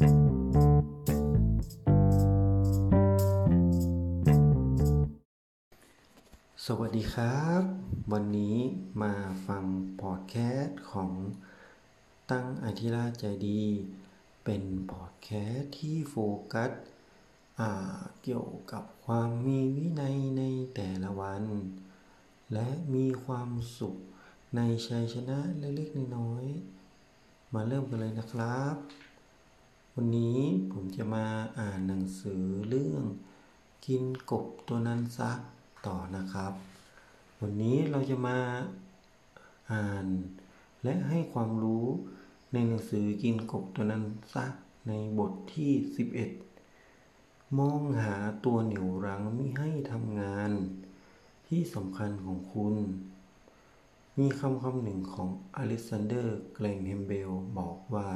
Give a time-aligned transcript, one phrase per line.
[0.00, 7.62] สวัสดีครับ
[8.12, 8.56] วันนี้
[9.02, 9.14] มา
[9.46, 9.64] ฟัง
[10.00, 11.10] พอดแคสต์ของ
[12.30, 13.62] ตั้งอธิราชใจดี
[14.44, 16.16] เป็นพอดแคสต์ที่โฟ
[16.52, 16.70] กัส
[18.22, 20.42] เกี่ยวกับความมีวินัยใน
[20.74, 21.44] แต่ละวัน
[22.52, 23.96] และมีความสุข
[24.56, 28.76] ในชัยชนะเล็กๆน้อยๆมาเริ่มกันเลยนะครับ
[29.96, 30.38] วันนี้
[30.72, 31.26] ผมจะมา
[31.58, 33.04] อ่านหนังสือเรื่อง
[33.86, 35.38] กินกบตัวนั้นซัก
[35.86, 36.52] ต่อนะครับ
[37.40, 38.38] วันนี้เราจะมา
[39.72, 40.06] อ่าน
[40.82, 41.86] และให้ความรู้
[42.52, 44.52] ในหนังสือกินกบตัวนั้นซัก
[44.88, 45.72] ในบทที่
[46.66, 50.50] 11 มองหาตัวเหนี่ยวรั้งไม่ให้ทำงาน
[51.48, 52.74] ที่สำคัญของคุณ
[54.18, 58.08] มีคำคำหนึ่งของอเล็กซานเดอร์เกรแฮมเบลล์ บอกว่า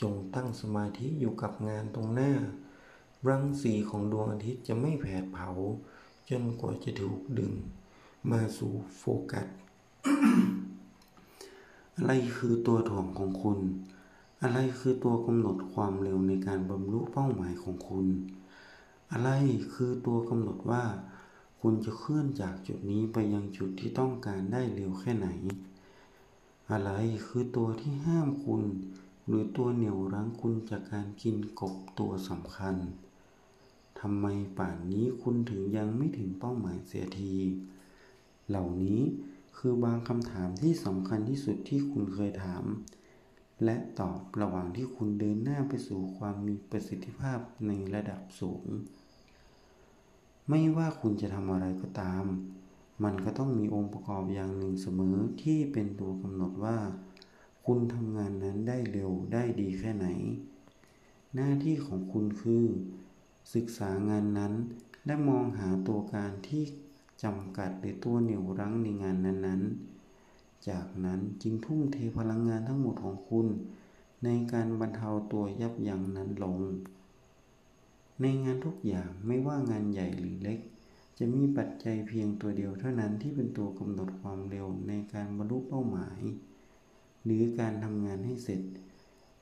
[0.00, 2.32] จงตั้งสมาธิอยู่กับงานตรงหน้า
[3.28, 5.48] รังสีของดวงอาทิตย์จะไม่แผดเผา
[6.30, 7.52] จนกว่าจะถูกดึง
[8.30, 9.46] มาสู่โฟกัส
[11.96, 13.58] อะไรคือตัวถ่วงของคุณ
[14.42, 18.06] อะไรคือตัวกำหนดความเร็วในการบรรลุเป้าหมายของคุณ
[19.12, 19.30] อะไร
[19.74, 20.84] คือตัวกำหนดว่า
[21.60, 25.28] คุณจะเคลื่อนจากจุดนี้ไปยังจุดที่ต้องการได้เร็วแค่ไหน
[26.70, 26.90] อะไร
[27.26, 28.62] คือตัวที่ห้ามคุณ
[29.26, 32.76] หรือตัวเหนี่ยวรั้งคุณจากการกินกบตัวสำคัญ
[34.00, 34.26] ทำไม
[34.58, 37.34] ป่านนี้คุณถึงยังไม่ถึงเป้าหมายเสียที
[38.48, 39.00] เหล่านี้
[39.56, 42.64] คือบางคำถามที่สำคัญที่สุดที่คุณเคยถาม
[43.64, 48.66] และตอบระหว่างที่คุณเดินหน้าไปสู่ความมีประสิทธิภาพในระดับสูง
[50.48, 52.24] ไม่ว่าคุณจะทำอะไรก็ตาม
[53.04, 56.78] มันก็ต้องมีองค์ประกอบอย่างหนึ่งเสมอที่เป็นตัวกำหนดว่า
[57.70, 60.06] คุณทำงานนั้นได้เร็วได้ดีแค่ไหน
[61.34, 62.64] หน้าที่ของคุณคือ
[63.54, 64.52] ศึกษางานนั้น
[65.06, 66.62] และมองหาตัวการที่
[67.22, 73.46] จำกัดหรือตัวเหนี่ยวรั้งในงานนั้นๆ จากนั้นจึงทุ่มเทพลังงานทั้งหมดของคุณ
[74.24, 76.58] ในการบรรเทาตัวยับยั้งนั้นลง
[78.20, 80.58] ในงานทุกอย่างไม่ว่างานใหญ่หรือเล็ก
[81.18, 86.20] จะมีปัจจัยเพียงตัวเดียวเท่านั้นที่เป็นตัวกำหนดความเร็วในการบรรลุเป้าหมาย
[87.26, 88.62] หรือการทำงานให้เสร็จ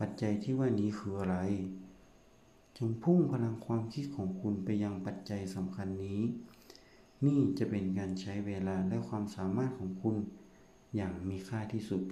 [0.00, 1.36] ปัจจัยที่ว่านี้คืออะไร
[2.78, 6.20] จงพุ่งพลังความคิดของคุณไปยังปัจจัยสำคัญนี้
[7.26, 10.16] นี่จะเป็นการใช้เวลาและความสามารถของคุณ
[10.96, 12.02] อย่างมีค่าที่สุด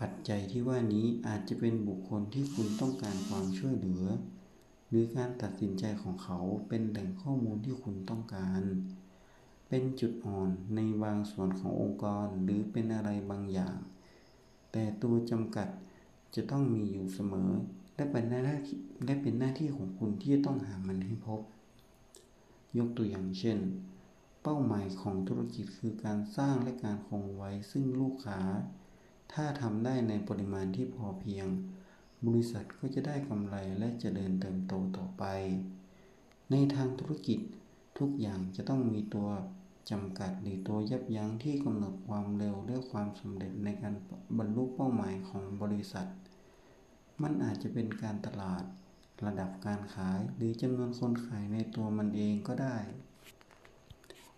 [0.00, 4.04] ปัจจัยที่ว่านี้อาจจะเป็นบุคคลที่คุณต้องการความช่วยเหลือ
[4.88, 8.62] หรือการตัดสินใจของเขาเป็นแหล่งข้อมูลที่คุณต้องการ
[9.72, 13.76] เป็นจุดอ่อนในบางส่วนขององค์กรหรือเป็นอะไรบางอย่าง
[14.72, 15.68] แต่ตัวจำกัด
[16.34, 17.50] จะต้องมีอยู่เสมอ
[17.94, 21.40] และเป็นหน้าที่และเป็นหน้าที่ของคุณที่จะต้องหามันให้พบ
[22.78, 23.58] ยกตัวอย่างเช่น
[24.42, 28.40] เป้าหมายของธุรกิจคือการสร้างและการคงไว้ซึ่งลูกค้า
[29.32, 31.46] ถ้าทำได้ในปริมาณที่พอเพียง
[32.26, 35.24] บริษัทก็จะได้กำไรและจะเดินเติมโตต่อไป
[36.50, 37.38] ในทางธุรกิจ
[37.98, 39.28] ทุกอย่างจะต้องมีตัว
[39.90, 43.94] จำกัดหรือตัวยับยั้งที่กำหนดความเร็วและความสำเร็จในการ
[44.38, 46.08] บรรลุเป้าหมายของบริษัท
[47.22, 48.64] มันอาจจะเป็นการตลาด
[49.26, 52.76] ระดับการขายหรือจำนวนคนขายในตัวมันเองก็ได้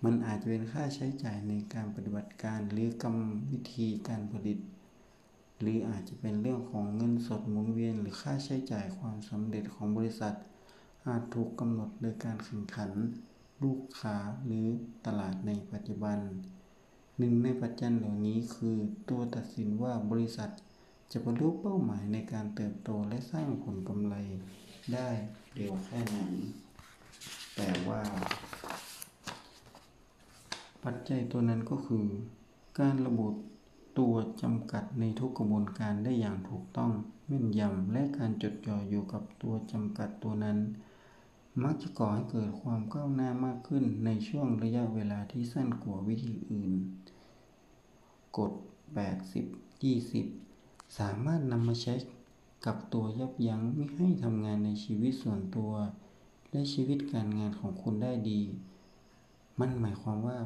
[0.05, 3.17] มันอาจจะเป็นค่าใช้จ่ายในการปฏิบัติการหรือกรรม
[3.51, 4.59] วิธีการผลิต
[5.61, 10.35] หรืออาจจะเป็นเรื่องของเงินสดหมุนเวียน หรือค่าใช้จ่ายความสำเร็จของบริษัท
[11.07, 12.91] อาจถูกกำหนดโดยการแข่งขัน
[13.63, 14.67] ลูกค้าหรือ
[15.07, 16.19] ตลาดในปัจจุบัน
[17.19, 18.77] หนึ่งในปัจจัยเหล่านี้คือ
[19.11, 20.51] ตัวตัดสินว่าบริษัท
[21.13, 24.15] จะบรรลุเป้าหมายในการเติบโตและสร้างผลกำไร
[24.95, 25.09] ได้
[25.55, 26.19] เร็วแค่ไหน
[27.57, 28.01] แต่ว่า
[30.85, 32.07] ปัจจัยตัวนั้นก็คือ
[32.81, 33.29] การระบุ
[33.99, 36.93] ตัวจำกัดในทุกกระบวนการได้อย่างถูกต้อง
[37.27, 40.59] แม่นยำและการจดจ่ออยู่กับตัวจำกัดตัวนั้น
[41.61, 46.73] มักจะก่อให้เกิดความก้าวหน้ามากขึ้นในช่วงระยะเวลาที่สั้นกว่าวิธีอื่น
[48.39, 48.53] กฎ
[49.35, 49.83] 80
[50.17, 51.95] 20 สามารถนำมาใช้
[52.67, 55.73] กับตัวยับยั้งไม่ให้ทำงานในชีวิตส่วนตัว
[56.51, 58.41] และชีวิตการงานของคุณได้ดี
[59.61, 60.37] มันหมายความว่า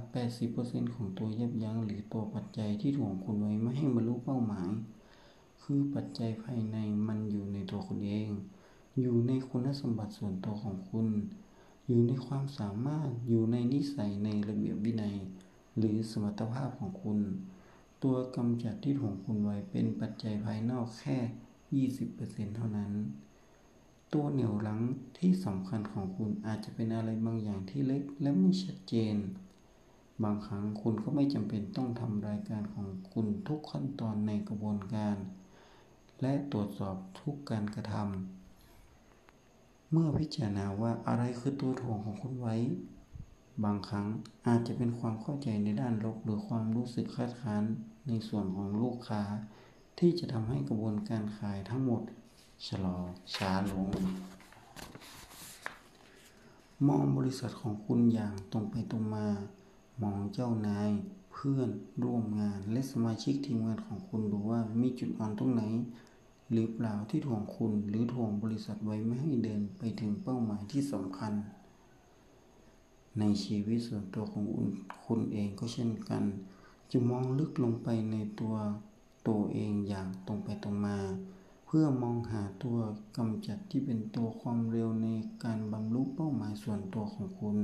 [0.42, 4.68] 80%ของตัวยับยั้งหรือตัวปัจจัยที่ถ่วงคุณไว้ไม่ให้บรรลุเป้าหมาย
[5.62, 6.76] คือปัจจัยภายใน
[7.08, 8.28] มันอยู่ในตัวคุณเอง
[9.00, 11.08] อยู่ในคุณสมบัติส่วนตัวของคุณ
[11.86, 15.16] อยู่ในความสามารถอยู่ในนิสัยในระเบียบวินัย
[15.76, 17.18] หรือสมรรถภาพของคุณ
[18.02, 21.18] ตัวกำจัดที่ถ่วงคุณไว้เป็นปัจจัยภายนอกแค่
[22.06, 22.92] 20%เท่านั้น
[24.12, 24.80] ตัวเหนี่ยวรั้ง
[25.18, 29.16] ที่สำคัญของคุณอาจจะเป็นอะไรบางอย่างที่เล็กและไม่ชัดเจน
[30.22, 35.16] บางครั้งคุณก็ไม่จำเป็นต้องทำรายการของคุณทุกขั้นตอนในกระบวนการ
[36.22, 38.35] และตรวจสอบทุกการกระทำ
[39.90, 42.56] เมื่อพิจารณาว่าอะไรคือตัวถ่วงของคุณไว้
[43.64, 44.06] บางครั้ง
[44.46, 47.64] อาจจะเป็นความเข้าใจในด้านลบหรือความรู้สึกคาดค้าน
[48.08, 49.22] ในส่วนของลูกค้า
[49.98, 52.02] ที่จะทำให้กระบวนการขายทั้งหมด
[52.66, 52.98] ชะลอ
[53.34, 53.88] ช้าลง
[56.86, 59.26] มองบริษัทของคุณอย่างตรงไปตรงมา
[60.02, 60.90] มองเจ้านาย
[61.32, 61.68] เพื่อน
[62.04, 65.62] ร่วมงานและสมาชิกทีมงานของคุณดูว่ามีจุดอ่อนตรงไหน
[66.52, 71.32] หรือเปล่าที่ถ่วงคุณหรือถ่วงบริษัทไว้ไม่ให้เดินไปถึงเป้าหมายที่สำคัญ
[73.18, 74.44] ในชีวิตส่วนตัวของ
[75.06, 76.22] คุณเองก็เช่นกัน
[76.92, 78.54] จะมองลึกลงไปในตัว
[79.28, 80.98] ตัวเองอย่างตรงไปตรงมา
[81.66, 82.78] เพื่อมองหาตัว
[83.16, 85.08] กำจัดที่เป็นตัวความเร็วใน
[85.44, 87.58] การบรรลุเป้าหมายส่วนตัวของคุณ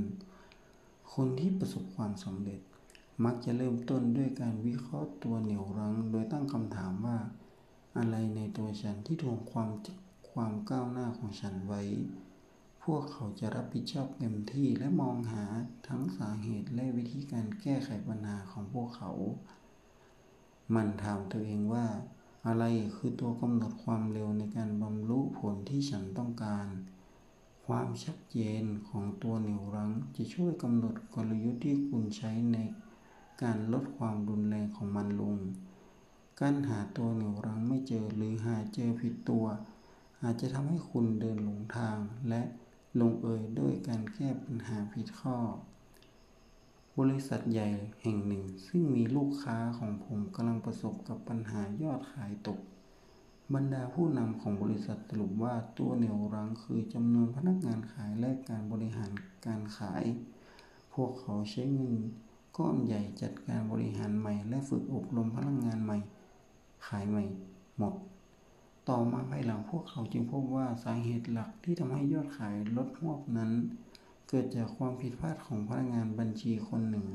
[1.13, 2.59] คนที่ประสบความสำเร็จ
[3.23, 7.17] มักจะเริ่มต้นด้วยการวิเคราะห์ตัวเหนี่ยวรั้ง โดยตั้งคำถามว่า
[7.97, 9.69] อะไรในตัวฉันที่ทวงความ
[10.31, 11.81] ความก้าวหน้าของฉันไว้
[12.83, 15.45] พวกเขาจะรับผิดชอบเต็มที่และมองหา
[15.87, 19.11] ทั้งสาเหตุและวิธีการแก้ไขปัญหาของพวกเขา
[20.75, 21.85] มันถามตัวเองว่า
[22.47, 22.63] อะไร
[22.95, 26.67] คือตัวกำหนดความเร็วในการบรรลุผลที่ฉันต้องการ
[27.65, 32.57] ความชัดเจนของตัวเหนี่ยวรั้งจะช่วยกำหนดกลยุทธ์ที่คุณใช้ใน
[33.41, 35.35] การลดความรุนแรงของมันลง
[36.41, 39.45] การหาตัวเหนี่ยวรั้งไม่เจอหรือหาเจอผิดตัว
[40.21, 41.97] อาจจะทำให้คุณเดินหลงทาง
[42.29, 42.41] และ
[42.99, 45.37] ลงเอยด้วยการแก้ปัญหาผิดข้อ
[46.99, 47.69] บริษัทใหญ่
[48.01, 52.59] แห่งหนึ่ง ซึ่งมีลูกค้าของผมกำลังประสบกับปัญหายอดขายตก
[53.53, 59.11] บรรดาผู้นำของบริษัทสรุปว่าตัวเหนี่ยวรั้งคือจำนวนพนักงานขายและการบริหาร
[59.45, 60.03] การขาย
[60.93, 61.95] พวกเขาใช้เงิน
[62.57, 65.97] ก้อนใหญ่จัดการบริหารใหม่และฝึกอบรมพนักงานใหม่
[66.87, 67.23] ขายใหม่
[67.77, 67.93] หมด
[68.89, 73.51] ต่อมาภายหลังพวกเขาจึงพบว่าสาเหตุหลักที่ทำให้ยอดขายลดหวบนั้น
[74.29, 77.05] เกิดจากความผิดพลาดของพนักงานบัญชีคนหนึ่ง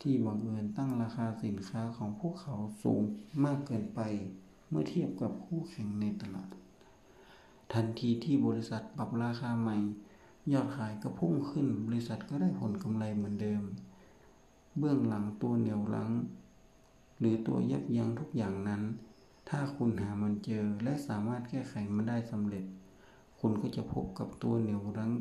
[0.00, 3.02] ที่บังเอิญตั้งราคาสินค้าของพวกเขาสูง
[3.44, 4.00] มากเกินไป
[4.68, 6.48] เมื่อเทียบกับคู่แข่งในตลาด
[7.72, 9.76] ทันทีที่บริษัทปรับราคาใหม่
[10.52, 13.62] ยอดขายก็พุ่งขึ้น บริษัทก็ได้ผลกำไรเหมือนเดิม
[14.78, 16.10] เบื้องหลังตัวเหนียวหลัง
[17.24, 18.82] หรือตัวยับยั้งทุกอย่างนั้น
[19.48, 22.64] ถ้าคุณหามันเจอและสามารถแก้ไขมันได้สำเร็จ
[23.40, 25.12] คุณก็จะพบกับตัวเหนี่ยวรั้ง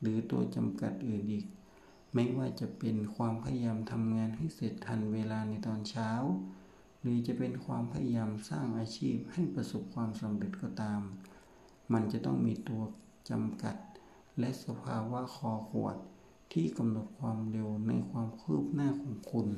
[0.00, 1.46] หรือตัวจำกัดอื่นอีก
[2.14, 6.10] ไม่ว่าจะเป็นความพยายามทำงานให้เสร็จทันเวลาในตอนเช้า
[7.00, 11.00] หรือจะเป็นความพยายามสร้างอาชีพให้ประสบความสำเร็จก็ตาม
[11.92, 12.82] มันจะต้องมีตัว
[13.30, 13.76] จำกัด
[14.38, 15.96] และสภาวะคอขวด
[16.52, 19.48] ที่กำหนดความเร็วในความคืบหน้าของคุณ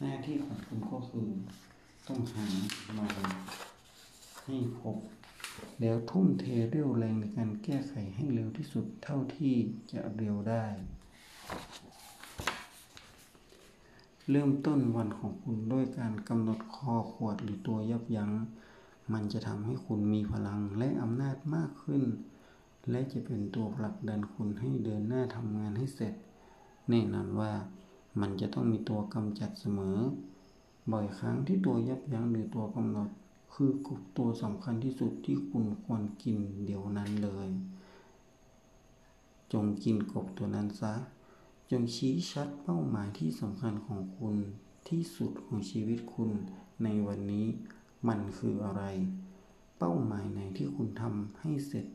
[0.00, 1.28] หน้าที่ของคุณก็คือ
[2.08, 2.46] ต้องหา
[2.98, 3.06] มา
[4.44, 4.96] ให้พบ
[5.80, 9.54] แล้วทุ่มเทเรี่ยวแรงในการแก้ไขให้เร็วที่สุดเท่าที่
[9.92, 10.64] จะเร็วได้
[14.30, 18.30] เริ่มต้นวันของคุณด้วยการกำหนดคอขวดหรือตัวยับยัง้ง
[19.12, 22.02] มันจะทำให้คุณมีพลังและอำนาจมากขึ้น
[22.90, 26.14] และจะเป็นตัวผลักดันคุณให้เดินหน้าทำงานให้เสร็จ
[26.88, 27.52] แน่นอนว่า
[28.20, 29.98] มันจะต้องมีตัวกำจัดเสมอ
[30.92, 33.08] บ่อยครั้งที่ตัวยับยั้งหรือตัวกำหนด
[33.54, 37.48] คือกบตัวสำคัญที่สุดที่คุณควรกินเดี๋ยวนั้นเลย
[39.52, 40.94] จงกินกบตัวนั้นซะ
[41.70, 44.36] จงชี้ชัดเป้าหมายที่สำคัญของคุณ
[44.88, 46.30] ที่สุดของชีวิตคุณ
[46.84, 47.46] ในวันนี้
[48.08, 48.82] มันคืออะไร
[49.78, 51.86] เป้าหมายไหนที่คุณทำให้เสร็จ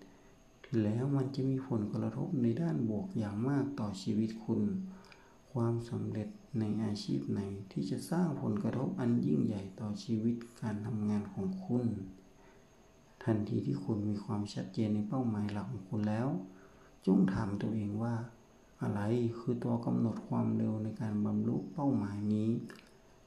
[0.84, 4.62] แล้วมันจะมีผลกระทบในด้านบวกอย่างมากต่อชีวิตคุณ
[5.62, 11.86] ความสำเร็จในอาชีพไหนที่จะสร้างผลกระทบอันยิ่งใหญ่ต่อชีวิตการทำงานของคุณ
[13.24, 16.28] ทันทีที่คุณมีความชัดเจนในเป้าหมายหลักของคุณแล้ว
[17.06, 18.16] จงถามตัวเองว่า
[18.82, 19.02] อะไร
[19.40, 22.50] คือตัวกำหนดความเร็วในการบรรลุเป้าหมายนี้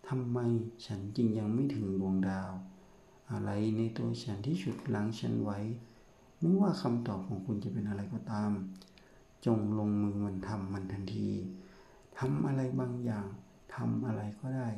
[0.09, 0.39] ทำไม
[0.87, 2.53] ฉันจึงยังไม่ถึงดวงดาว
[3.31, 5.59] อะไรในตัวฉันที่ฉุดลังฉันไว้
[6.41, 8.51] ไม่ว่าคำตอบของคุณจะเป็นอะไรก็ตาม
[9.47, 11.31] จงลงมือมันทำมันทันที
[12.25, 13.27] ทำอะไรบางอย่าง
[13.75, 14.69] ทำอะไรก็ได้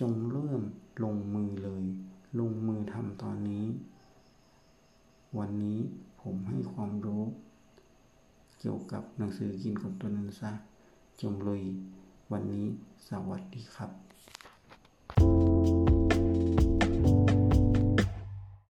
[0.00, 0.62] จงเริ่ม
[1.04, 1.84] ลงมือเลย
[2.38, 3.64] ลงมือทำตอนนี้
[5.38, 5.78] วันนี้
[6.20, 7.24] ผมให้ความรู้
[8.58, 10.52] เกี่ยวกับหนังสือกินกับตัวนันซะ
[11.20, 11.62] จงลุย
[12.32, 12.66] วันนี้
[13.08, 14.09] สวัสดีครับ